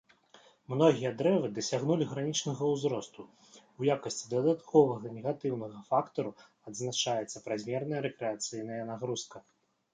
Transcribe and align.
Многія 0.71 1.09
дрэвы 1.19 1.47
дасягнулі 1.57 2.07
гранічнага 2.13 2.63
ўзросту, 2.71 3.21
у 3.83 3.87
якасці 3.97 4.25
дадатковага 4.33 5.13
негатыўнага 5.21 5.79
фактару 5.93 6.35
адзначаецца 6.71 7.37
празмерная 7.49 8.01
рэкрэацыйная 8.11 8.83
нагрузка. 8.93 9.37